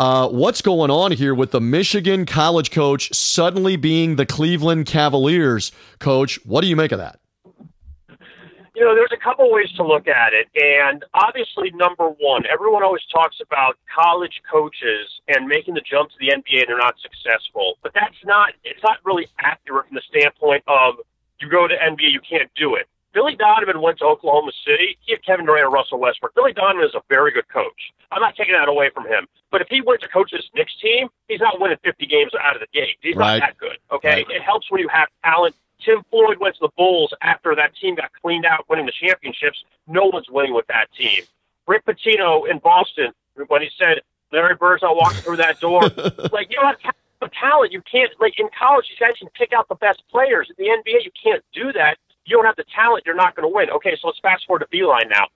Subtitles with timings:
[0.00, 5.72] Uh, what's going on here with the Michigan college coach suddenly being the Cleveland Cavaliers
[5.98, 6.42] coach?
[6.46, 7.20] What do you make of that?
[8.74, 10.48] You know, there's a couple ways to look at it.
[10.54, 16.16] And obviously, number one, everyone always talks about college coaches and making the jump to
[16.18, 17.74] the NBA and they're not successful.
[17.82, 20.94] But that's not, it's not really accurate from the standpoint of
[21.42, 22.88] you go to NBA, you can't do it.
[23.12, 24.96] Billy Donovan went to Oklahoma City.
[25.00, 26.34] He had Kevin Durant and Russell Westbrook.
[26.34, 27.92] Billy Donovan is a very good coach.
[28.12, 29.26] I'm not taking that away from him.
[29.50, 32.54] But if he went to coach this Knicks team, he's not winning 50 games out
[32.54, 32.96] of the gate.
[33.00, 33.38] He's right.
[33.38, 33.78] not that good.
[33.90, 34.30] Okay, right.
[34.30, 35.56] it helps when you have talent.
[35.84, 39.64] Tim Floyd went to the Bulls after that team got cleaned out, winning the championships.
[39.86, 41.22] No one's winning with that team.
[41.66, 43.12] Rick Pitino in Boston,
[43.48, 45.80] when he said Larry Bird's not walking through that door,
[46.32, 46.94] like you don't have
[47.28, 47.72] talent.
[47.72, 48.86] You can't like in college.
[48.90, 50.50] You guys can pick out the best players.
[50.50, 51.98] In the NBA, you can't do that
[52.30, 53.70] you don't have the talent, you're not going to win.
[53.70, 55.26] Okay, so let's fast forward to Beilein now.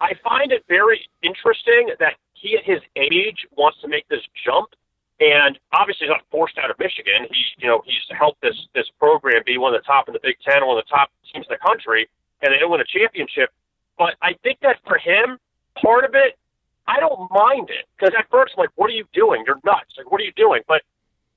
[0.00, 4.70] I find it very interesting that he, at his age, wants to make this jump,
[5.18, 7.26] and obviously he's not forced out of Michigan.
[7.28, 10.22] He, you know, he's helped this this program be one of the top in the
[10.22, 12.06] Big Ten, one of the top teams in the country,
[12.40, 13.50] and they didn't win a championship.
[13.98, 15.42] But I think that for him,
[15.82, 16.38] part of it,
[16.86, 19.42] I don't mind it because at first I'm like, "What are you doing?
[19.44, 19.98] You're nuts!
[19.98, 20.82] Like, what are you doing?" But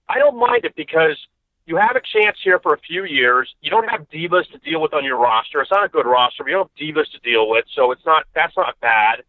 [0.08, 1.18] I don't mind it because
[1.66, 3.54] you have a chance here for a few years.
[3.62, 5.62] You don't have divas to deal with on your roster.
[5.62, 8.06] It's not a good roster, but you don't have divas to deal with, so it's
[8.06, 9.24] not that's not bad.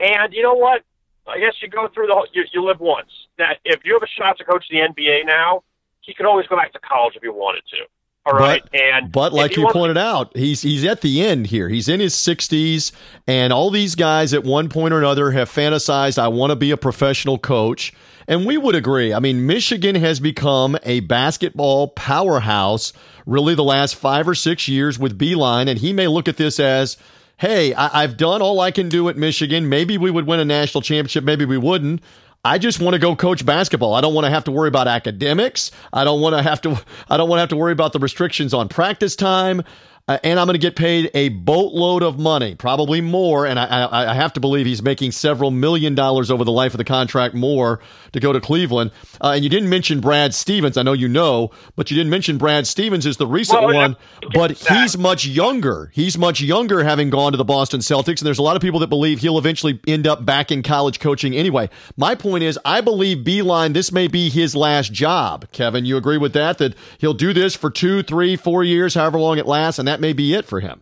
[0.00, 0.82] And you know what?
[1.26, 3.10] I guess you go through the whole, you, you live once.
[3.38, 5.62] That if you have a shot to coach the NBA now,
[6.00, 7.86] he could always go back to college if he wanted to.
[8.24, 11.68] All right, but, and but like you pointed out, he's he's at the end here.
[11.68, 12.92] He's in his sixties,
[13.26, 16.70] and all these guys at one point or another have fantasized, "I want to be
[16.70, 17.92] a professional coach."
[18.28, 19.12] And we would agree.
[19.12, 22.92] I mean, Michigan has become a basketball powerhouse
[23.26, 26.60] really the last five or six years with Beilein, and he may look at this
[26.60, 26.96] as,
[27.38, 29.68] "Hey, I, I've done all I can do at Michigan.
[29.68, 31.24] Maybe we would win a national championship.
[31.24, 32.00] Maybe we wouldn't."
[32.44, 33.94] I just want to go coach basketball.
[33.94, 35.70] I don't want to have to worry about academics.
[35.92, 38.00] I don't want to have to I don't want to have to worry about the
[38.00, 39.62] restrictions on practice time
[40.08, 43.46] uh, and I'm going to get paid a boatload of money, probably more.
[43.46, 46.74] And I, I, I, have to believe he's making several million dollars over the life
[46.74, 47.78] of the contract more
[48.12, 48.90] to go to Cleveland.
[49.20, 50.76] Uh, and you didn't mention Brad Stevens.
[50.76, 53.96] I know you know, but you didn't mention Brad Stevens is the recent well, one.
[54.34, 55.92] But he's much younger.
[55.94, 58.18] He's much younger, having gone to the Boston Celtics.
[58.18, 60.98] And there's a lot of people that believe he'll eventually end up back in college
[60.98, 61.70] coaching anyway.
[61.96, 63.72] My point is, I believe Beilein.
[63.72, 65.46] this may be his last job.
[65.52, 66.58] Kevin, you agree with that?
[66.58, 70.00] That he'll do this for two, three, four years, however long it lasts, and that
[70.00, 70.80] may be it for him.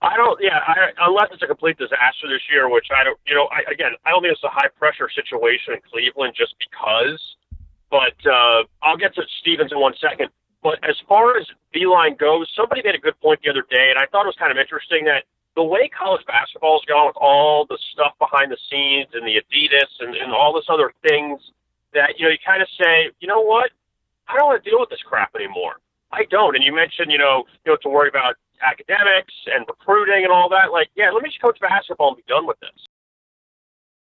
[0.00, 0.38] I don't.
[0.40, 3.18] Yeah, I, unless it's a complete disaster this year, which I don't.
[3.26, 6.54] You know, I, again, I don't think it's a high pressure situation in Cleveland just
[6.62, 7.18] because.
[7.90, 10.30] But uh, I'll get to Stevens in one second.
[10.62, 13.98] But as far as Beilein goes, somebody made a good point the other day, and
[13.98, 15.24] I thought it was kind of interesting that
[15.54, 19.42] the way college basketball is going with all the stuff behind the scenes and the
[19.42, 21.40] Adidas and, and all this other things
[21.94, 23.70] that you know you kind of say, you know what,
[24.28, 25.78] I don't want to deal with this crap anymore.
[26.12, 26.54] I don't.
[26.54, 30.48] And you mentioned, you know, you know, to worry about academics and recruiting and all
[30.50, 30.72] that.
[30.72, 32.88] Like, yeah, let me just coach basketball and be done with this.